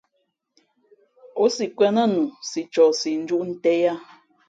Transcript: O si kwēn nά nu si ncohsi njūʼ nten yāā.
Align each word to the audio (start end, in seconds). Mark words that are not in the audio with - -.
O 1.45 1.51
si 1.57 1.69
kwēn 1.75 1.95
nά 1.99 2.07
nu 2.17 2.25
si 2.51 2.67
ncohsi 2.67 3.17
njūʼ 3.23 3.43
nten 3.55 3.81
yāā. 3.87 3.97